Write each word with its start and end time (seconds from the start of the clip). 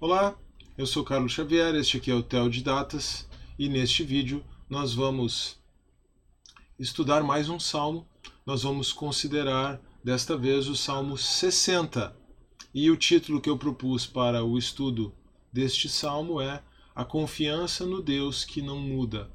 Olá, 0.00 0.38
eu 0.76 0.86
sou 0.86 1.02
Carlos 1.02 1.32
Xavier, 1.32 1.74
este 1.74 1.96
aqui 1.96 2.08
é 2.08 2.14
o 2.14 2.22
Tel 2.22 2.48
de 2.48 2.62
Datas 2.62 3.28
e 3.58 3.68
neste 3.68 4.04
vídeo 4.04 4.44
nós 4.70 4.94
vamos 4.94 5.58
estudar 6.78 7.24
mais 7.24 7.48
um 7.48 7.58
salmo. 7.58 8.06
Nós 8.46 8.62
vamos 8.62 8.92
considerar 8.92 9.80
desta 10.04 10.36
vez 10.36 10.68
o 10.68 10.76
Salmo 10.76 11.18
60. 11.18 12.16
E 12.72 12.92
o 12.92 12.96
título 12.96 13.40
que 13.40 13.50
eu 13.50 13.58
propus 13.58 14.06
para 14.06 14.44
o 14.44 14.56
estudo 14.56 15.12
deste 15.52 15.88
salmo 15.88 16.40
é 16.40 16.62
A 16.94 17.04
Confiança 17.04 17.84
no 17.84 18.00
Deus 18.00 18.44
que 18.44 18.62
não 18.62 18.78
muda. 18.78 19.28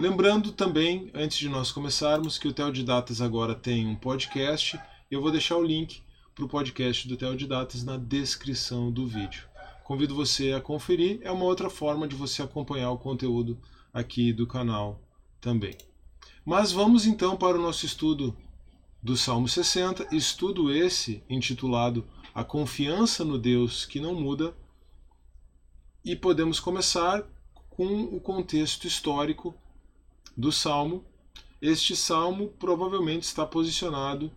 Lembrando 0.00 0.50
também, 0.50 1.10
antes 1.12 1.36
de 1.36 1.50
nós 1.50 1.70
começarmos, 1.70 2.38
que 2.38 2.48
o 2.48 2.54
Tel 2.54 2.72
de 2.72 2.82
Datas 2.82 3.20
agora 3.20 3.54
tem 3.54 3.86
um 3.86 3.96
podcast. 3.96 4.80
Eu 5.10 5.20
vou 5.20 5.30
deixar 5.30 5.58
o 5.58 5.62
link 5.62 6.02
para 6.34 6.44
o 6.44 6.48
podcast 6.48 7.06
do 7.06 7.16
Tel 7.16 7.36
de 7.36 7.46
Datas 7.46 7.84
na 7.84 7.96
descrição 7.96 8.90
do 8.90 9.06
vídeo. 9.06 9.44
Convido 9.84 10.16
você 10.16 10.52
a 10.52 10.60
conferir, 10.60 11.20
é 11.22 11.30
uma 11.30 11.44
outra 11.44 11.70
forma 11.70 12.08
de 12.08 12.16
você 12.16 12.42
acompanhar 12.42 12.90
o 12.90 12.98
conteúdo 12.98 13.56
aqui 13.92 14.32
do 14.32 14.44
canal 14.44 15.00
também. 15.40 15.78
Mas 16.44 16.72
vamos 16.72 17.06
então 17.06 17.36
para 17.36 17.56
o 17.56 17.62
nosso 17.62 17.86
estudo 17.86 18.36
do 19.00 19.16
Salmo 19.16 19.46
60, 19.46 20.08
estudo 20.10 20.74
esse 20.74 21.22
intitulado 21.30 22.04
A 22.34 22.42
Confiança 22.42 23.24
no 23.24 23.38
Deus 23.38 23.86
que 23.86 24.00
Não 24.00 24.14
Muda, 24.14 24.56
e 26.04 26.16
podemos 26.16 26.58
começar 26.58 27.22
com 27.70 28.02
o 28.04 28.20
contexto 28.20 28.88
histórico 28.88 29.54
do 30.36 30.50
Salmo. 30.50 31.04
Este 31.62 31.94
salmo 31.94 32.48
provavelmente 32.58 33.22
está 33.22 33.46
posicionado 33.46 34.32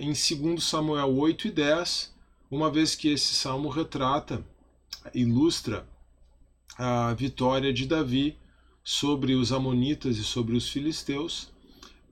em 0.00 0.12
2 0.12 0.62
Samuel 0.62 1.16
8 1.16 1.48
e 1.48 1.50
10, 1.50 2.14
uma 2.50 2.70
vez 2.70 2.94
que 2.94 3.08
esse 3.08 3.34
salmo 3.34 3.68
retrata, 3.68 4.44
ilustra 5.14 5.86
a 6.76 7.14
vitória 7.14 7.72
de 7.72 7.86
Davi 7.86 8.36
sobre 8.82 9.34
os 9.34 9.52
Amonitas 9.52 10.18
e 10.18 10.24
sobre 10.24 10.56
os 10.56 10.68
Filisteus. 10.68 11.52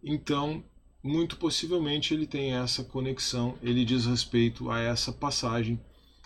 Então, 0.03 0.63
muito 1.03 1.37
possivelmente 1.37 2.15
ele 2.15 2.27
tem 2.27 2.55
essa 2.55 2.85
conexão, 2.85 3.59
ele 3.63 3.85
diz 3.85 4.07
respeito 4.07 4.71
a 4.71 4.81
essa 4.81 5.13
passagem, 5.13 5.81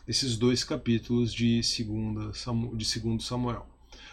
esses 0.06 0.36
dois 0.36 0.64
capítulos 0.64 1.32
de 1.32 1.60
2 1.60 2.76
de 2.76 3.24
Samuel. 3.24 3.66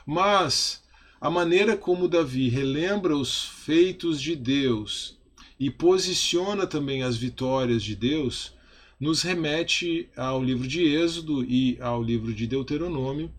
Mas 0.05 0.83
a 1.19 1.29
maneira 1.29 1.75
como 1.77 2.07
Davi 2.07 2.49
relembra 2.49 3.15
os 3.15 3.43
feitos 3.43 4.21
de 4.21 4.35
Deus 4.35 5.17
e 5.59 5.69
posiciona 5.69 6.67
também 6.67 7.03
as 7.03 7.17
vitórias 7.17 7.83
de 7.83 7.95
Deus, 7.95 8.53
nos 8.99 9.21
remete 9.21 10.09
ao 10.15 10.43
livro 10.43 10.67
de 10.67 10.81
Êxodo 10.81 11.43
e 11.43 11.77
ao 11.81 12.01
livro 12.01 12.33
de 12.33 12.47
Deuteronômio, 12.47 13.31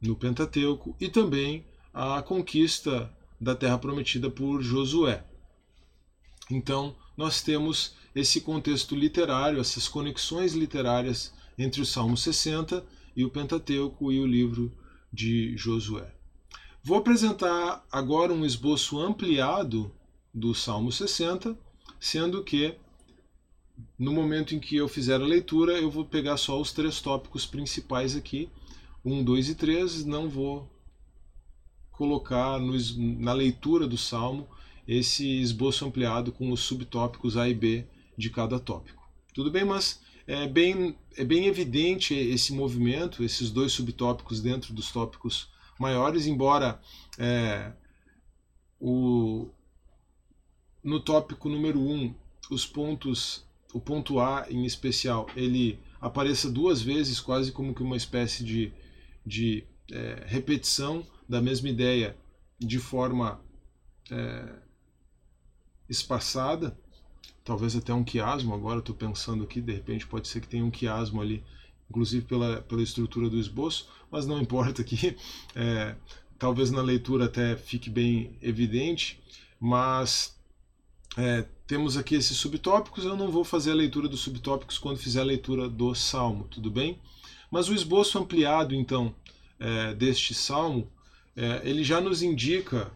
no 0.00 0.16
Pentateuco, 0.16 0.94
e 1.00 1.08
também 1.08 1.64
à 1.92 2.20
conquista 2.22 3.10
da 3.40 3.54
terra 3.54 3.78
prometida 3.78 4.30
por 4.30 4.62
Josué. 4.62 5.24
Então, 6.50 6.94
nós 7.16 7.42
temos 7.42 7.94
esse 8.14 8.40
contexto 8.40 8.94
literário, 8.94 9.60
essas 9.60 9.88
conexões 9.88 10.52
literárias 10.52 11.32
entre 11.58 11.80
o 11.80 11.86
Salmo 11.86 12.16
60 12.16 12.84
e 13.16 13.24
o 13.24 13.30
Pentateuco 13.30 14.12
e 14.12 14.20
o 14.20 14.26
livro 14.26 14.72
de 15.12 15.56
Josué. 15.56 16.12
Vou 16.82 16.98
apresentar 16.98 17.84
agora 17.90 18.32
um 18.32 18.44
esboço 18.44 18.98
ampliado 19.00 19.90
do 20.34 20.52
Salmo 20.52 20.90
60, 20.90 21.56
sendo 22.00 22.42
que 22.42 22.74
no 23.98 24.12
momento 24.12 24.54
em 24.54 24.58
que 24.58 24.76
eu 24.76 24.88
fizer 24.88 25.20
a 25.20 25.24
leitura, 25.24 25.72
eu 25.74 25.90
vou 25.90 26.04
pegar 26.04 26.36
só 26.36 26.60
os 26.60 26.72
três 26.72 27.00
tópicos 27.00 27.46
principais 27.46 28.16
aqui, 28.16 28.50
1, 29.04 29.22
2 29.22 29.48
e 29.50 29.54
3, 29.54 30.04
não 30.04 30.28
vou 30.28 30.68
colocar 31.92 32.58
na 32.58 33.32
leitura 33.32 33.86
do 33.86 33.96
Salmo 33.96 34.48
esse 34.86 35.40
esboço 35.40 35.86
ampliado 35.86 36.32
com 36.32 36.50
os 36.50 36.60
subtópicos 36.60 37.36
A 37.36 37.48
e 37.48 37.54
B 37.54 37.86
de 38.16 38.30
cada 38.30 38.58
tópico. 38.58 39.02
Tudo 39.32 39.50
bem, 39.50 39.64
mas 39.64 40.00
é 40.26 40.46
bem, 40.48 40.96
é 41.16 41.24
bem 41.24 41.46
evidente 41.46 42.14
esse 42.14 42.52
movimento, 42.52 43.22
esses 43.22 43.50
dois 43.50 43.72
subtópicos 43.72 44.40
dentro 44.40 44.74
dos 44.74 44.90
tópicos 44.90 45.48
maiores, 45.78 46.26
embora 46.26 46.80
é, 47.18 47.72
o, 48.80 49.48
no 50.84 51.00
tópico 51.00 51.48
número 51.48 51.80
1, 51.80 51.94
um, 51.94 52.14
os 52.50 52.66
pontos, 52.66 53.42
o 53.72 53.80
ponto 53.80 54.20
A 54.20 54.46
em 54.50 54.66
especial, 54.66 55.26
ele 55.34 55.78
apareça 55.98 56.50
duas 56.50 56.82
vezes, 56.82 57.18
quase 57.18 57.50
como 57.50 57.74
que 57.74 57.82
uma 57.82 57.96
espécie 57.96 58.44
de, 58.44 58.70
de 59.24 59.64
é, 59.90 60.22
repetição 60.26 61.04
da 61.26 61.40
mesma 61.40 61.70
ideia 61.70 62.14
de 62.58 62.78
forma 62.78 63.40
é, 64.10 64.52
espaçada, 65.88 66.76
talvez 67.42 67.74
até 67.74 67.92
um 67.94 68.04
quiasmo, 68.04 68.54
agora 68.54 68.80
estou 68.80 68.94
pensando 68.94 69.42
aqui, 69.44 69.62
de 69.62 69.72
repente 69.72 70.06
pode 70.06 70.28
ser 70.28 70.42
que 70.42 70.48
tenha 70.48 70.64
um 70.64 70.70
quiasmo 70.70 71.22
ali, 71.22 71.42
inclusive 71.88 72.26
pela, 72.26 72.60
pela 72.60 72.82
estrutura 72.82 73.30
do 73.30 73.38
esboço, 73.38 73.88
mas 74.10 74.26
não 74.26 74.40
importa 74.40 74.84
que 74.84 75.16
é, 75.56 75.96
talvez 76.38 76.70
na 76.70 76.82
leitura 76.82 77.24
até 77.24 77.56
fique 77.56 77.88
bem 77.88 78.36
evidente, 78.42 79.18
mas 79.58 80.34
é, 81.16 81.44
temos 81.66 81.96
aqui 81.96 82.14
esses 82.14 82.36
subtópicos, 82.36 83.04
eu 83.04 83.16
não 83.16 83.30
vou 83.30 83.44
fazer 83.44 83.70
a 83.70 83.74
leitura 83.74 84.08
dos 84.08 84.20
subtópicos 84.20 84.78
quando 84.78 84.98
fizer 84.98 85.20
a 85.20 85.24
leitura 85.24 85.68
do 85.68 85.94
Salmo, 85.94 86.48
tudo 86.50 86.70
bem? 86.70 86.98
Mas 87.50 87.68
o 87.68 87.74
esboço 87.74 88.18
ampliado, 88.18 88.74
então, 88.74 89.14
é, 89.58 89.94
deste 89.94 90.34
Salmo, 90.34 90.90
é, 91.36 91.62
ele 91.64 91.84
já 91.84 92.00
nos 92.00 92.22
indica, 92.22 92.92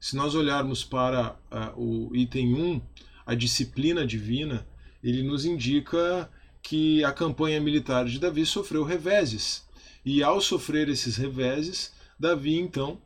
se 0.00 0.16
nós 0.16 0.34
olharmos 0.34 0.84
para 0.84 1.36
é, 1.50 1.72
o 1.76 2.10
item 2.14 2.54
1, 2.54 2.82
a 3.24 3.34
disciplina 3.34 4.04
divina, 4.04 4.66
ele 5.02 5.22
nos 5.22 5.44
indica 5.44 6.28
que 6.62 7.04
a 7.04 7.12
campanha 7.12 7.60
militar 7.60 8.06
de 8.06 8.18
Davi 8.18 8.44
sofreu 8.44 8.82
reveses. 8.82 9.64
E 10.04 10.22
ao 10.22 10.40
sofrer 10.40 10.88
esses 10.88 11.16
reveses, 11.16 11.92
Davi, 12.18 12.58
então, 12.58 13.00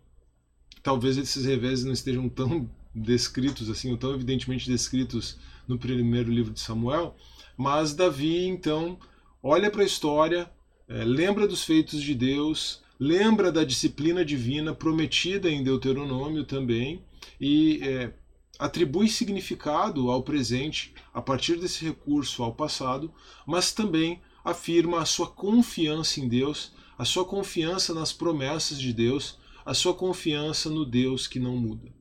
talvez 0.83 1.19
esses 1.19 1.45
reveses 1.45 1.85
não 1.85 1.93
estejam 1.93 2.29
tão 2.29 2.71
descritos 2.95 3.71
assim, 3.71 3.91
ou 3.91 3.97
tão 3.97 4.15
evidentemente 4.15 4.69
descritos 4.69 5.39
no 5.67 5.79
primeiro 5.79 6.31
livro 6.31 6.53
de 6.53 6.61
Samuel, 6.61 7.17
mas 7.57 7.95
Davi 7.95 8.47
então 8.47 8.99
olha 9.43 9.71
para 9.71 9.83
a 9.83 9.87
história, 9.87 10.51
é, 10.89 11.05
lembra 11.05 11.47
dos 11.47 11.63
feitos 11.63 12.03
de 12.03 12.15
Deus, 12.15 12.83
lembra 12.99 13.53
da 13.53 13.65
disciplina 13.65 14.25
divina 14.25 14.75
prometida 14.75 15.51
em 15.51 15.63
Deuteronômio 15.63 16.45
também 16.45 17.03
e 17.41 17.81
é, 17.83 18.13
atribui 18.59 19.09
significado 19.09 20.11
ao 20.11 20.23
presente 20.23 20.93
a 21.15 21.23
partir 21.23 21.57
desse 21.57 21.85
recurso 21.85 22.43
ao 22.43 22.55
passado, 22.55 23.13
mas 23.47 23.73
também 23.73 24.21
afirma 24.45 25.01
a 25.01 25.07
sua 25.07 25.29
confiança 25.29 26.21
em 26.21 26.29
Deus, 26.29 26.73
a 26.99 27.05
sua 27.05 27.25
confiança 27.25 27.95
nas 27.95 28.13
promessas 28.13 28.79
de 28.79 28.93
Deus, 28.93 29.39
a 29.65 29.73
sua 29.73 29.95
confiança 29.95 30.69
no 30.69 30.85
Deus 30.85 31.27
que 31.27 31.39
não 31.39 31.57
muda. 31.57 32.00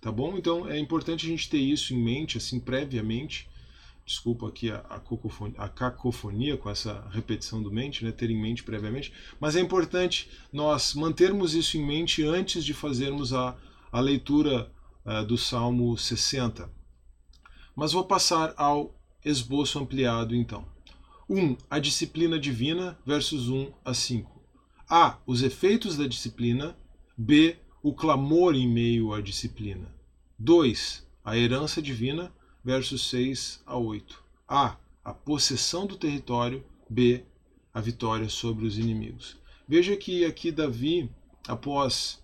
Tá 0.00 0.12
bom? 0.12 0.36
Então 0.36 0.68
é 0.68 0.78
importante 0.78 1.26
a 1.26 1.28
gente 1.28 1.48
ter 1.48 1.58
isso 1.58 1.92
em 1.92 2.02
mente, 2.02 2.38
assim, 2.38 2.60
previamente. 2.60 3.48
Desculpa 4.06 4.48
aqui 4.48 4.70
a, 4.70 4.78
a, 4.88 5.00
cacofonia, 5.00 5.54
a 5.58 5.68
cacofonia 5.68 6.56
com 6.56 6.70
essa 6.70 7.06
repetição 7.10 7.62
do 7.62 7.70
mente, 7.70 8.04
né? 8.04 8.12
ter 8.12 8.30
em 8.30 8.40
mente 8.40 8.62
previamente. 8.62 9.12
Mas 9.38 9.54
é 9.54 9.60
importante 9.60 10.30
nós 10.52 10.94
mantermos 10.94 11.54
isso 11.54 11.76
em 11.76 11.86
mente 11.86 12.24
antes 12.24 12.64
de 12.64 12.72
fazermos 12.72 13.34
a, 13.34 13.54
a 13.92 14.00
leitura 14.00 14.72
uh, 15.04 15.26
do 15.26 15.36
Salmo 15.36 15.98
60. 15.98 16.70
Mas 17.76 17.92
vou 17.92 18.04
passar 18.04 18.54
ao 18.56 18.94
esboço 19.24 19.78
ampliado 19.78 20.34
então. 20.34 20.64
1. 21.28 21.38
Um, 21.38 21.56
a 21.68 21.78
disciplina 21.78 22.38
divina, 22.38 22.98
versos 23.04 23.48
1 23.48 23.72
a 23.84 23.92
5. 23.92 24.42
A. 24.88 25.18
Os 25.26 25.42
efeitos 25.42 25.98
da 25.98 26.06
disciplina. 26.06 26.74
B 27.14 27.58
o 27.82 27.92
clamor 27.92 28.54
em 28.54 28.68
meio 28.68 29.12
à 29.12 29.20
disciplina. 29.20 29.92
2. 30.38 31.06
A 31.24 31.36
herança 31.36 31.80
divina, 31.80 32.32
versos 32.64 33.08
6 33.08 33.62
a 33.66 33.76
8. 33.76 34.22
A. 34.48 34.76
A 35.04 35.12
possessão 35.12 35.86
do 35.86 35.96
território. 35.96 36.64
B. 36.88 37.24
A 37.72 37.80
vitória 37.80 38.28
sobre 38.28 38.66
os 38.66 38.78
inimigos. 38.78 39.36
Veja 39.66 39.96
que 39.96 40.24
aqui 40.24 40.50
Davi, 40.50 41.10
após 41.46 42.22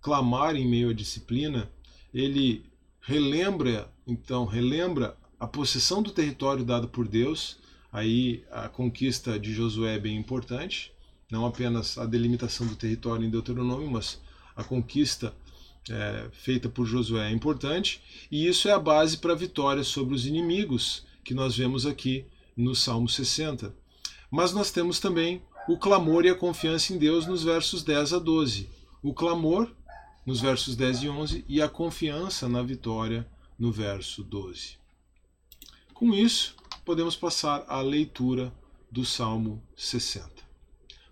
clamar 0.00 0.56
em 0.56 0.66
meio 0.66 0.90
à 0.90 0.94
disciplina, 0.94 1.70
ele 2.12 2.64
relembra, 3.00 3.92
então, 4.06 4.44
relembra 4.44 5.16
a 5.38 5.46
possessão 5.46 6.02
do 6.02 6.10
território 6.10 6.64
dado 6.64 6.88
por 6.88 7.06
Deus. 7.06 7.58
Aí 7.92 8.44
a 8.50 8.68
conquista 8.68 9.38
de 9.38 9.52
Josué 9.52 9.94
é 9.94 9.98
bem 9.98 10.16
importante, 10.16 10.92
não 11.30 11.46
apenas 11.46 11.98
a 11.98 12.06
delimitação 12.06 12.66
do 12.66 12.76
território 12.76 13.24
em 13.24 13.30
Deuteronômio, 13.30 13.90
mas 13.90 14.20
a 14.56 14.64
conquista 14.64 15.34
é, 15.88 16.28
feita 16.32 16.68
por 16.68 16.86
Josué 16.86 17.28
é 17.28 17.32
importante, 17.32 18.02
e 18.30 18.46
isso 18.46 18.68
é 18.68 18.72
a 18.72 18.78
base 18.78 19.18
para 19.18 19.32
a 19.32 19.36
vitória 19.36 19.84
sobre 19.84 20.14
os 20.14 20.26
inimigos 20.26 21.04
que 21.22 21.34
nós 21.34 21.56
vemos 21.56 21.86
aqui 21.86 22.24
no 22.56 22.74
Salmo 22.74 23.08
60. 23.08 23.74
Mas 24.30 24.52
nós 24.52 24.70
temos 24.70 24.98
também 24.98 25.42
o 25.68 25.76
clamor 25.76 26.24
e 26.24 26.30
a 26.30 26.34
confiança 26.34 26.92
em 26.92 26.98
Deus 26.98 27.26
nos 27.26 27.44
versos 27.44 27.82
10 27.82 28.14
a 28.14 28.18
12. 28.18 28.68
O 29.02 29.12
clamor 29.12 29.70
nos 30.24 30.40
versos 30.40 30.74
10 30.74 31.02
e 31.02 31.08
11 31.08 31.44
e 31.48 31.62
a 31.62 31.68
confiança 31.68 32.48
na 32.48 32.62
vitória 32.62 33.28
no 33.58 33.70
verso 33.70 34.22
12. 34.24 34.78
Com 35.94 36.12
isso, 36.12 36.56
podemos 36.84 37.16
passar 37.16 37.64
à 37.68 37.80
leitura 37.80 38.52
do 38.90 39.04
Salmo 39.04 39.62
60. 39.76 40.30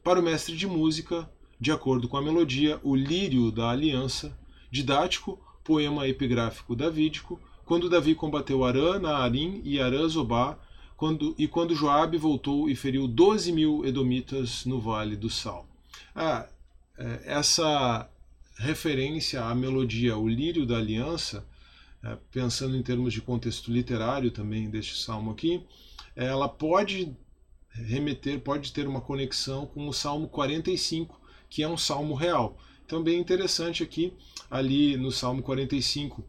Para 0.02 0.20
o 0.20 0.22
mestre 0.22 0.56
de 0.56 0.66
música, 0.66 1.30
de 1.64 1.72
acordo 1.72 2.06
com 2.06 2.18
a 2.18 2.22
melodia, 2.22 2.78
o 2.82 2.94
lírio 2.94 3.50
da 3.50 3.70
aliança, 3.70 4.36
didático, 4.70 5.40
poema 5.64 6.06
epigráfico 6.06 6.76
davídico, 6.76 7.40
quando 7.64 7.88
Davi 7.88 8.14
combateu 8.14 8.66
Arã, 8.66 8.98
Naarim 8.98 9.62
e 9.64 9.80
Arã 9.80 10.06
Zobá, 10.06 10.58
quando, 10.94 11.34
e 11.38 11.48
quando 11.48 11.74
Joabe 11.74 12.18
voltou 12.18 12.68
e 12.68 12.76
feriu 12.76 13.08
12 13.08 13.50
mil 13.50 13.82
edomitas 13.82 14.66
no 14.66 14.78
Vale 14.78 15.16
do 15.16 15.30
Sal. 15.30 15.66
Ah, 16.14 16.46
é, 16.98 17.22
essa 17.24 18.10
referência 18.58 19.42
à 19.42 19.54
melodia 19.54 20.18
O 20.18 20.28
Lírio 20.28 20.66
da 20.66 20.76
Aliança, 20.76 21.46
é, 22.02 22.14
pensando 22.30 22.76
em 22.76 22.82
termos 22.82 23.14
de 23.14 23.22
contexto 23.22 23.72
literário 23.72 24.30
também 24.30 24.68
deste 24.68 25.02
salmo 25.02 25.30
aqui, 25.30 25.64
ela 26.14 26.46
pode 26.46 27.10
remeter, 27.70 28.38
pode 28.40 28.70
ter 28.70 28.86
uma 28.86 29.00
conexão 29.00 29.64
com 29.64 29.88
o 29.88 29.94
Salmo 29.94 30.28
45, 30.28 31.23
que 31.54 31.62
é 31.62 31.68
um 31.68 31.76
salmo 31.76 32.16
real. 32.16 32.58
Então, 32.84 33.00
bem 33.00 33.20
interessante 33.20 33.84
aqui, 33.84 34.12
ali 34.50 34.96
no 34.96 35.12
Salmo 35.12 35.40
45, 35.40 36.24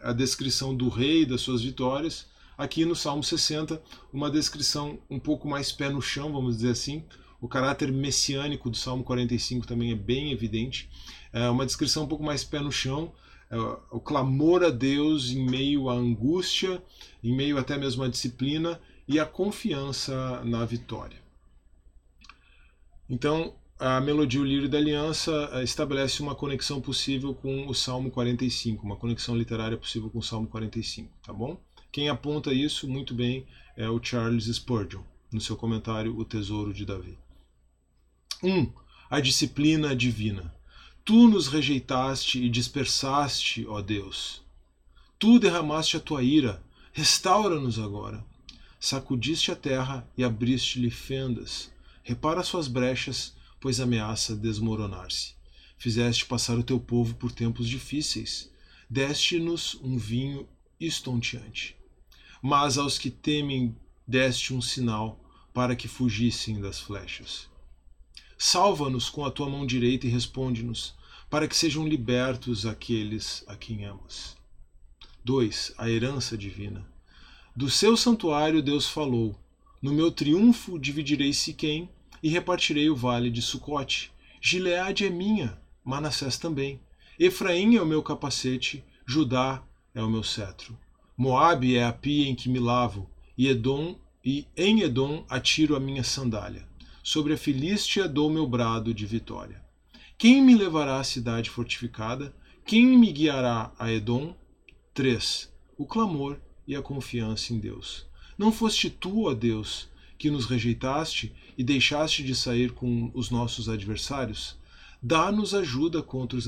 a 0.00 0.10
descrição 0.10 0.74
do 0.74 0.88
rei, 0.88 1.26
das 1.26 1.42
suas 1.42 1.60
vitórias. 1.60 2.26
Aqui 2.56 2.86
no 2.86 2.96
Salmo 2.96 3.22
60, 3.22 3.82
uma 4.10 4.30
descrição 4.30 4.98
um 5.10 5.18
pouco 5.18 5.46
mais 5.46 5.70
pé 5.70 5.90
no 5.90 6.00
chão, 6.00 6.32
vamos 6.32 6.56
dizer 6.56 6.70
assim. 6.70 7.04
O 7.42 7.46
caráter 7.46 7.92
messiânico 7.92 8.70
do 8.70 8.76
Salmo 8.78 9.04
45 9.04 9.66
também 9.66 9.92
é 9.92 9.94
bem 9.94 10.32
evidente. 10.32 10.88
É 11.30 11.46
uma 11.50 11.66
descrição 11.66 12.04
um 12.04 12.08
pouco 12.08 12.24
mais 12.24 12.42
pé 12.42 12.58
no 12.60 12.72
chão, 12.72 13.12
é 13.50 13.58
o 13.90 14.00
clamor 14.00 14.64
a 14.64 14.70
Deus 14.70 15.30
em 15.30 15.44
meio 15.44 15.90
à 15.90 15.92
angústia, 15.92 16.82
em 17.22 17.36
meio 17.36 17.58
até 17.58 17.76
mesmo 17.76 18.02
à 18.02 18.08
disciplina 18.08 18.80
e 19.06 19.20
a 19.20 19.26
confiança 19.26 20.42
na 20.42 20.64
vitória. 20.64 21.22
Então, 23.10 23.54
a 23.78 24.00
melodia 24.00 24.40
O 24.40 24.44
Lírio 24.44 24.68
da 24.68 24.78
Aliança 24.78 25.50
eh, 25.52 25.64
estabelece 25.64 26.22
uma 26.22 26.34
conexão 26.34 26.80
possível 26.80 27.34
com 27.34 27.66
o 27.66 27.74
Salmo 27.74 28.10
45, 28.10 28.84
uma 28.84 28.96
conexão 28.96 29.36
literária 29.36 29.76
possível 29.76 30.08
com 30.08 30.18
o 30.18 30.22
Salmo 30.22 30.46
45, 30.46 31.10
tá 31.22 31.32
bom? 31.32 31.60
Quem 31.90 32.08
aponta 32.08 32.52
isso 32.52 32.88
muito 32.88 33.14
bem 33.14 33.46
é 33.76 33.88
o 33.88 34.02
Charles 34.02 34.44
Spurgeon, 34.46 35.02
no 35.32 35.40
seu 35.40 35.56
comentário 35.56 36.16
O 36.16 36.24
Tesouro 36.24 36.72
de 36.72 36.84
Davi. 36.84 37.18
1. 38.42 38.58
Um, 38.58 38.72
a 39.10 39.20
disciplina 39.20 39.94
divina. 39.94 40.54
Tu 41.04 41.28
nos 41.28 41.48
rejeitaste 41.48 42.42
e 42.42 42.48
dispersaste, 42.48 43.66
ó 43.66 43.82
Deus. 43.82 44.42
Tu 45.18 45.38
derramaste 45.38 45.96
a 45.96 46.00
tua 46.00 46.22
ira, 46.22 46.62
restaura-nos 46.92 47.78
agora. 47.78 48.24
Sacudiste 48.78 49.50
a 49.50 49.56
terra 49.56 50.08
e 50.16 50.22
abriste-lhe 50.22 50.90
fendas. 50.90 51.70
Repara 52.02 52.42
suas 52.42 52.68
brechas, 52.68 53.34
pois 53.64 53.80
ameaça 53.80 54.36
desmoronar-se. 54.36 55.32
Fizeste 55.78 56.26
passar 56.26 56.58
o 56.58 56.62
teu 56.62 56.78
povo 56.78 57.14
por 57.14 57.32
tempos 57.32 57.66
difíceis. 57.66 58.52
Deste-nos 58.90 59.76
um 59.76 59.96
vinho 59.96 60.46
estonteante. 60.78 61.74
Mas 62.42 62.76
aos 62.76 62.98
que 62.98 63.08
temem 63.08 63.74
deste 64.06 64.52
um 64.52 64.60
sinal 64.60 65.18
para 65.54 65.74
que 65.74 65.88
fugissem 65.88 66.60
das 66.60 66.78
flechas. 66.78 67.48
Salva-nos 68.36 69.08
com 69.08 69.24
a 69.24 69.30
tua 69.30 69.48
mão 69.48 69.64
direita 69.64 70.06
e 70.06 70.10
responde-nos, 70.10 70.94
para 71.30 71.48
que 71.48 71.56
sejam 71.56 71.88
libertos 71.88 72.66
aqueles 72.66 73.44
a 73.46 73.56
quem 73.56 73.86
amas. 73.86 74.36
2. 75.24 75.72
A 75.78 75.88
herança 75.88 76.36
divina. 76.36 76.86
Do 77.56 77.70
seu 77.70 77.96
santuário 77.96 78.62
Deus 78.62 78.86
falou: 78.86 79.34
No 79.80 79.90
meu 79.90 80.12
triunfo 80.12 80.78
dividirei 80.78 81.32
Siquém 81.32 81.88
e 82.24 82.28
repartirei 82.30 82.88
o 82.88 82.96
vale 82.96 83.28
de 83.28 83.42
Sucote. 83.42 84.10
Gileade 84.40 85.04
é 85.04 85.10
minha, 85.10 85.60
Manassés 85.84 86.38
também. 86.38 86.80
Efraim 87.18 87.76
é 87.76 87.82
o 87.82 87.86
meu 87.86 88.02
capacete, 88.02 88.82
Judá 89.04 89.62
é 89.94 90.02
o 90.02 90.08
meu 90.08 90.22
cetro. 90.22 90.74
Moabe 91.14 91.76
é 91.76 91.84
a 91.84 91.92
pia 91.92 92.26
em 92.26 92.34
que 92.34 92.48
me 92.48 92.58
lavo, 92.58 93.10
e 93.36 93.46
Edom 93.46 93.98
e 94.24 94.46
em 94.56 94.80
Edom 94.80 95.26
atiro 95.28 95.76
a 95.76 95.80
minha 95.80 96.02
sandália. 96.02 96.66
Sobre 97.02 97.34
a 97.34 97.36
Filístia 97.36 98.08
dou 98.08 98.30
meu 98.30 98.46
brado 98.46 98.94
de 98.94 99.04
vitória. 99.04 99.62
Quem 100.16 100.40
me 100.40 100.54
levará 100.54 100.98
à 100.98 101.04
cidade 101.04 101.50
fortificada? 101.50 102.34
Quem 102.64 102.86
me 102.86 103.12
guiará 103.12 103.70
a 103.78 103.92
Edom? 103.92 104.34
3. 104.94 105.52
O 105.76 105.84
clamor 105.84 106.40
e 106.66 106.74
a 106.74 106.80
confiança 106.80 107.52
em 107.52 107.58
Deus. 107.58 108.06
Não 108.38 108.50
foste 108.50 108.88
tu, 108.88 109.26
ó 109.26 109.34
Deus, 109.34 109.90
que 110.18 110.30
nos 110.30 110.46
rejeitaste 110.46 111.34
e 111.56 111.64
deixaste 111.64 112.22
de 112.22 112.34
sair 112.34 112.72
com 112.72 113.10
os 113.14 113.30
nossos 113.30 113.68
adversários? 113.68 114.56
Dá-nos 115.02 115.54
ajuda 115.54 116.02
contra 116.02 116.38
os, 116.38 116.46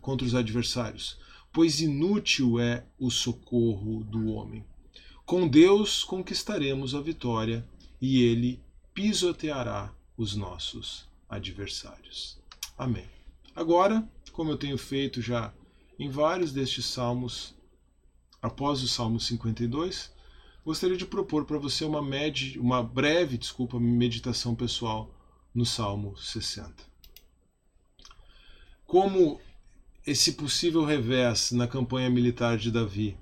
contra 0.00 0.26
os 0.26 0.34
adversários, 0.34 1.18
pois 1.52 1.80
inútil 1.80 2.60
é 2.60 2.84
o 2.98 3.10
socorro 3.10 4.04
do 4.04 4.26
homem. 4.26 4.64
Com 5.24 5.48
Deus 5.48 6.04
conquistaremos 6.04 6.94
a 6.94 7.00
vitória 7.00 7.66
e 8.00 8.22
ele 8.22 8.60
pisoteará 8.94 9.92
os 10.16 10.36
nossos 10.36 11.08
adversários. 11.28 12.38
Amém. 12.78 13.06
Agora, 13.54 14.08
como 14.32 14.50
eu 14.50 14.56
tenho 14.56 14.78
feito 14.78 15.20
já 15.20 15.52
em 15.98 16.08
vários 16.08 16.52
destes 16.52 16.84
salmos, 16.86 17.54
após 18.40 18.82
o 18.82 18.88
Salmo 18.88 19.18
52, 19.18 20.12
gostaria 20.66 20.96
de 20.96 21.06
propor 21.06 21.44
para 21.44 21.58
você 21.58 21.84
uma, 21.84 22.02
med... 22.02 22.58
uma 22.58 22.82
breve 22.82 23.38
desculpa, 23.38 23.78
meditação 23.78 24.52
pessoal 24.52 25.14
no 25.54 25.64
Salmo 25.64 26.16
60. 26.16 26.74
Como 28.84 29.40
esse 30.04 30.32
possível 30.32 30.84
revés 30.84 31.52
na 31.52 31.68
campanha 31.68 32.10
militar 32.10 32.58
de 32.58 32.72
Davi 32.72 33.16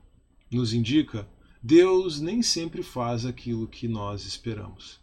nos 0.50 0.72
indica, 0.72 1.28
Deus 1.62 2.18
nem 2.18 2.40
sempre 2.42 2.82
faz 2.82 3.26
aquilo 3.26 3.68
que 3.68 3.86
nós 3.86 4.24
esperamos. 4.24 4.98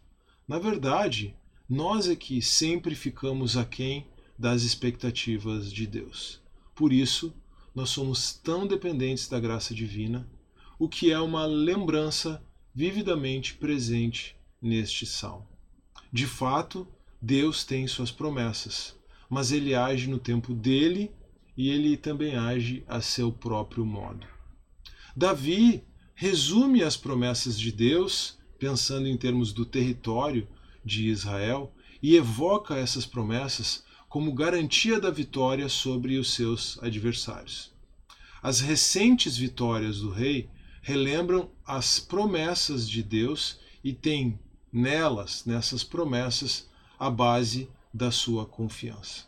Na 0.46 0.58
verdade, 0.58 1.36
nós 1.68 2.08
é 2.08 2.16
que 2.16 2.42
sempre 2.42 2.96
ficamos 2.96 3.56
aquém 3.56 4.08
das 4.36 4.62
expectativas 4.62 5.72
de 5.72 5.86
Deus. 5.86 6.40
Por 6.74 6.92
isso, 6.92 7.32
nós 7.72 7.90
somos 7.90 8.34
tão 8.34 8.66
dependentes 8.66 9.28
da 9.28 9.38
graça 9.38 9.72
divina, 9.72 10.28
o 10.82 10.88
que 10.88 11.12
é 11.12 11.20
uma 11.20 11.46
lembrança 11.46 12.42
vividamente 12.74 13.54
presente 13.54 14.34
neste 14.60 15.06
salmo. 15.06 15.46
De 16.12 16.26
fato, 16.26 16.88
Deus 17.20 17.62
tem 17.62 17.86
suas 17.86 18.10
promessas, 18.10 18.92
mas 19.30 19.52
ele 19.52 19.76
age 19.76 20.08
no 20.08 20.18
tempo 20.18 20.52
dele 20.52 21.12
e 21.56 21.70
ele 21.70 21.96
também 21.96 22.34
age 22.34 22.82
a 22.88 23.00
seu 23.00 23.30
próprio 23.30 23.86
modo. 23.86 24.26
Davi 25.14 25.84
resume 26.16 26.82
as 26.82 26.96
promessas 26.96 27.56
de 27.56 27.70
Deus, 27.70 28.36
pensando 28.58 29.06
em 29.06 29.16
termos 29.16 29.52
do 29.52 29.64
território 29.64 30.48
de 30.84 31.06
Israel, 31.06 31.72
e 32.02 32.16
evoca 32.16 32.74
essas 32.74 33.06
promessas 33.06 33.84
como 34.08 34.34
garantia 34.34 34.98
da 34.98 35.10
vitória 35.10 35.68
sobre 35.68 36.18
os 36.18 36.34
seus 36.34 36.76
adversários. 36.82 37.72
As 38.42 38.58
recentes 38.58 39.36
vitórias 39.36 40.00
do 40.00 40.10
rei 40.10 40.50
relembram 40.82 41.48
as 41.64 42.00
promessas 42.00 42.88
de 42.88 43.02
Deus 43.02 43.58
e 43.82 43.92
têm 43.92 44.38
nelas, 44.72 45.44
nessas 45.46 45.84
promessas, 45.84 46.68
a 46.98 47.08
base 47.08 47.70
da 47.94 48.10
sua 48.10 48.44
confiança. 48.44 49.24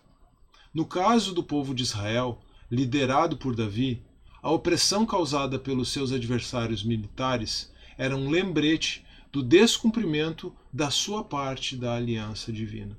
No 0.72 0.84
caso 0.84 1.32
do 1.32 1.42
povo 1.42 1.74
de 1.74 1.84
Israel, 1.84 2.40
liderado 2.70 3.36
por 3.36 3.54
Davi, 3.54 4.02
a 4.42 4.50
opressão 4.50 5.06
causada 5.06 5.58
pelos 5.58 5.92
seus 5.92 6.12
adversários 6.12 6.82
militares 6.82 7.72
era 7.96 8.16
um 8.16 8.28
lembrete 8.28 9.04
do 9.32 9.42
descumprimento 9.42 10.54
da 10.72 10.90
sua 10.90 11.22
parte 11.22 11.76
da 11.76 11.94
aliança 11.94 12.52
divina. 12.52 12.98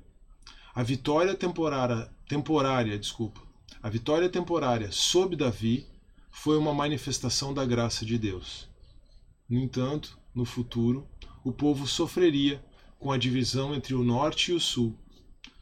A 0.74 0.82
vitória 0.82 1.34
temporária, 1.34 2.10
temporária, 2.26 2.98
desculpa, 2.98 3.40
a 3.82 3.88
vitória 3.88 4.28
temporária 4.28 4.90
sob 4.90 5.36
Davi 5.36 5.86
foi 6.38 6.58
uma 6.58 6.74
manifestação 6.74 7.52
da 7.52 7.64
graça 7.64 8.04
de 8.04 8.18
Deus. 8.18 8.68
No 9.48 9.58
entanto, 9.58 10.18
no 10.34 10.44
futuro, 10.44 11.08
o 11.42 11.50
povo 11.50 11.86
sofreria 11.86 12.62
com 13.00 13.10
a 13.10 13.16
divisão 13.16 13.74
entre 13.74 13.94
o 13.94 14.04
norte 14.04 14.52
e 14.52 14.54
o 14.54 14.60
sul, 14.60 14.94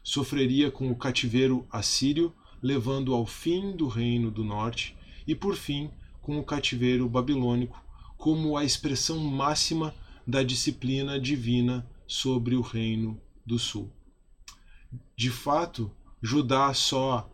sofreria 0.03 0.69
com 0.69 0.91
o 0.91 0.95
cativeiro 0.95 1.65
assírio, 1.71 2.35
levando 2.61 3.13
ao 3.13 3.25
fim 3.25 3.71
do 3.71 3.87
reino 3.87 4.29
do 4.29 4.43
norte, 4.43 4.95
e 5.25 5.33
por 5.33 5.55
fim 5.55 5.89
com 6.21 6.37
o 6.37 6.43
cativeiro 6.43 7.07
babilônico, 7.07 7.81
como 8.17 8.57
a 8.57 8.65
expressão 8.65 9.17
máxima 9.17 9.95
da 10.27 10.43
disciplina 10.43 11.17
divina 11.17 11.89
sobre 12.05 12.53
o 12.53 12.61
reino 12.61 13.19
do 13.45 13.57
sul. 13.57 13.91
De 15.15 15.31
fato, 15.31 15.89
Judá 16.21 16.73
só 16.73 17.31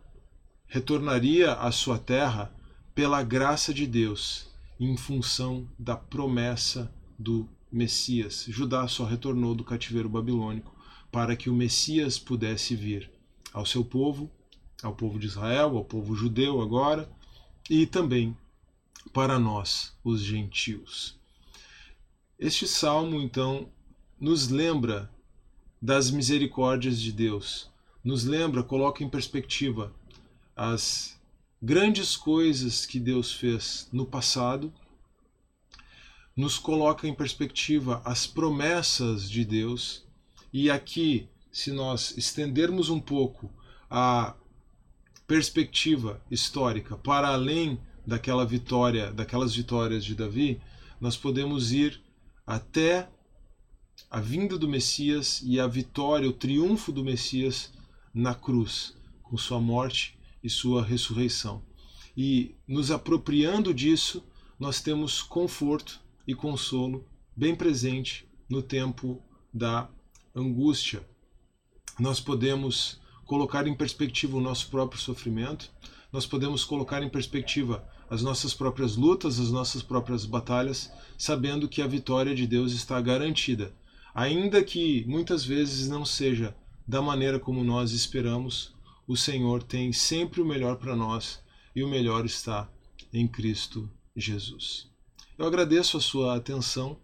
retornaria 0.66 1.54
à 1.54 1.72
sua 1.72 1.98
terra 1.98 2.54
pela 2.94 3.22
graça 3.22 3.72
de 3.72 3.86
Deus, 3.86 4.48
em 4.78 4.96
função 4.96 5.68
da 5.78 5.96
promessa 5.96 6.92
do 7.18 7.48
Messias. 7.70 8.44
Judá 8.48 8.86
só 8.86 9.04
retornou 9.04 9.54
do 9.54 9.64
cativeiro 9.64 10.08
babilônico 10.08 10.74
para 11.10 11.36
que 11.36 11.48
o 11.48 11.54
Messias 11.54 12.18
pudesse 12.18 12.74
vir 12.74 13.10
ao 13.52 13.64
seu 13.64 13.84
povo, 13.84 14.30
ao 14.82 14.94
povo 14.94 15.18
de 15.18 15.26
Israel, 15.26 15.76
ao 15.76 15.84
povo 15.84 16.14
judeu 16.14 16.60
agora, 16.60 17.08
e 17.70 17.86
também 17.86 18.36
para 19.12 19.38
nós, 19.38 19.94
os 20.02 20.20
gentios. 20.20 21.18
Este 22.38 22.66
salmo, 22.66 23.20
então, 23.20 23.68
nos 24.18 24.48
lembra 24.48 25.10
das 25.80 26.10
misericórdias 26.10 27.00
de 27.00 27.12
Deus, 27.12 27.70
nos 28.02 28.24
lembra, 28.24 28.62
coloca 28.62 29.02
em 29.02 29.08
perspectiva 29.08 29.92
as 30.56 31.20
grandes 31.62 32.16
coisas 32.16 32.84
que 32.84 32.98
Deus 32.98 33.32
fez 33.32 33.88
no 33.92 34.04
passado, 34.04 34.72
nos 36.36 36.58
coloca 36.58 37.06
em 37.06 37.14
perspectiva 37.14 38.02
as 38.04 38.26
promessas 38.26 39.30
de 39.30 39.44
Deus, 39.44 40.04
e 40.52 40.68
aqui, 40.68 41.28
se 41.52 41.70
nós 41.70 42.16
estendermos 42.18 42.88
um 42.88 42.98
pouco 42.98 43.48
a 43.88 44.34
perspectiva 45.24 46.20
histórica 46.28 46.96
para 46.96 47.28
além 47.28 47.78
daquela 48.04 48.44
vitória, 48.44 49.12
daquelas 49.12 49.54
vitórias 49.54 50.04
de 50.04 50.16
Davi, 50.16 50.60
nós 51.00 51.16
podemos 51.16 51.70
ir 51.70 52.02
até 52.44 53.08
a 54.10 54.20
vinda 54.20 54.58
do 54.58 54.68
Messias 54.68 55.40
e 55.44 55.60
a 55.60 55.66
vitória, 55.68 56.28
o 56.28 56.32
triunfo 56.32 56.90
do 56.90 57.04
Messias 57.04 57.72
na 58.12 58.34
cruz, 58.34 58.96
com 59.22 59.36
sua 59.38 59.60
morte 59.60 60.18
e 60.42 60.50
sua 60.50 60.82
ressurreição. 60.82 61.62
E 62.16 62.54
nos 62.66 62.90
apropriando 62.90 63.72
disso, 63.72 64.22
nós 64.58 64.80
temos 64.80 65.22
conforto 65.22 66.00
e 66.26 66.34
consolo 66.34 67.06
bem 67.34 67.54
presente 67.54 68.28
no 68.48 68.62
tempo 68.62 69.22
da 69.52 69.88
angústia. 70.34 71.06
Nós 71.98 72.20
podemos 72.20 73.00
colocar 73.24 73.66
em 73.66 73.74
perspectiva 73.74 74.36
o 74.36 74.40
nosso 74.40 74.68
próprio 74.68 75.00
sofrimento, 75.00 75.70
nós 76.12 76.26
podemos 76.26 76.64
colocar 76.64 77.02
em 77.02 77.08
perspectiva 77.08 77.88
as 78.10 78.22
nossas 78.22 78.52
próprias 78.52 78.96
lutas, 78.96 79.40
as 79.40 79.50
nossas 79.50 79.82
próprias 79.82 80.26
batalhas, 80.26 80.92
sabendo 81.16 81.68
que 81.68 81.80
a 81.80 81.86
vitória 81.86 82.34
de 82.34 82.46
Deus 82.46 82.72
está 82.72 83.00
garantida 83.00 83.74
Ainda 84.14 84.62
que 84.62 85.04
muitas 85.06 85.42
vezes 85.42 85.88
não 85.88 86.04
seja 86.04 86.54
da 86.86 87.00
maneira 87.00 87.38
como 87.38 87.64
nós 87.64 87.92
esperamos, 87.92 88.74
o 89.06 89.16
Senhor 89.16 89.62
tem 89.62 89.92
sempre 89.92 90.40
o 90.40 90.44
melhor 90.44 90.76
para 90.76 90.94
nós 90.94 91.40
e 91.74 91.82
o 91.82 91.88
melhor 91.88 92.24
está 92.24 92.70
em 93.12 93.26
Cristo 93.26 93.90
Jesus. 94.16 94.88
Eu 95.36 95.46
agradeço 95.46 95.96
a 95.96 96.00
sua 96.00 96.36
atenção. 96.36 96.96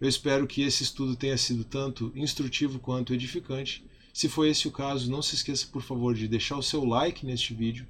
Eu 0.00 0.08
espero 0.08 0.46
que 0.46 0.62
esse 0.62 0.82
estudo 0.82 1.14
tenha 1.14 1.36
sido 1.38 1.64
tanto 1.64 2.12
instrutivo 2.14 2.78
quanto 2.78 3.14
edificante. 3.14 3.84
Se 4.12 4.28
foi 4.28 4.50
esse 4.50 4.66
o 4.68 4.72
caso, 4.72 5.10
não 5.10 5.22
se 5.22 5.34
esqueça, 5.34 5.66
por 5.66 5.82
favor, 5.82 6.14
de 6.14 6.28
deixar 6.28 6.56
o 6.56 6.62
seu 6.62 6.84
like 6.84 7.24
neste 7.24 7.54
vídeo, 7.54 7.86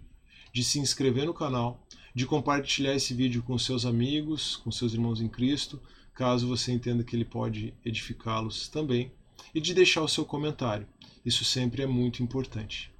de 0.52 0.62
se 0.62 0.78
inscrever 0.78 1.26
no 1.26 1.35
canal, 1.35 1.87
de 2.14 2.26
compartilhar 2.26 2.94
esse 2.94 3.12
vídeo 3.12 3.42
com 3.42 3.59
seus 3.59 3.85
amigos, 3.85 4.56
com 4.56 4.71
seus 4.71 4.94
irmãos 4.94 5.21
em 5.21 5.28
Cristo, 5.28 5.83
caso 6.14 6.47
você 6.47 6.73
entenda 6.73 7.02
que 7.02 7.16
ele 7.16 7.25
pode 7.25 7.75
edificá-los 7.85 8.68
também, 8.68 9.12
e 9.54 9.61
de 9.61 9.75
deixar 9.75 10.02
o 10.02 10.09
seu 10.09 10.25
comentário. 10.25 10.87
Isso 11.25 11.44
sempre 11.44 11.83
é 11.83 11.87
muito 11.87 12.23
importante. 12.23 12.94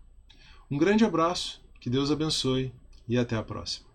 Um 0.75 0.76
grande 0.76 1.04
abraço, 1.04 1.62
que 1.78 1.88
Deus 1.88 2.11
abençoe 2.11 2.73
e 3.07 3.16
até 3.16 3.37
a 3.37 3.45
próxima. 3.45 3.87